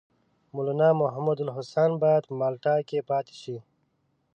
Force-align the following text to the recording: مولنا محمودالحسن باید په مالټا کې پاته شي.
مولنا 0.53 0.89
محمودالحسن 1.01 1.91
باید 2.03 2.23
په 2.27 2.33
مالټا 2.39 2.75
کې 2.87 3.05
پاته 3.09 3.33
شي. 3.41 3.57